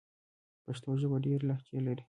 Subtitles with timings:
[0.65, 1.99] پښتو ژبه ډېري لهجې لري.